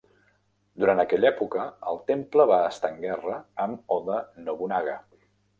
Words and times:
Durant 0.83 1.01
aquella 1.03 1.29
època 1.31 1.67
el 1.93 2.01
temple 2.09 2.47
va 2.53 2.59
estar 2.71 2.93
en 2.95 2.97
guerra 3.07 3.39
amb 3.67 3.97
Oda 3.99 4.19
Nobunaga. 4.49 4.99